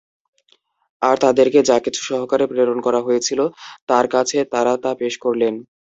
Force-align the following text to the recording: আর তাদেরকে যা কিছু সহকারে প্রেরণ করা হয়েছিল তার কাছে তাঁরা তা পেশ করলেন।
আর 1.01 1.15
তাদেরকে 1.23 1.59
যা 1.69 1.77
কিছু 1.85 2.01
সহকারে 2.09 2.45
প্রেরণ 2.51 2.77
করা 2.85 2.99
হয়েছিল 3.01 3.39
তার 3.89 4.05
কাছে 4.13 4.37
তাঁরা 4.53 4.73
তা 4.83 4.91
পেশ 4.99 5.13
করলেন। 5.25 5.53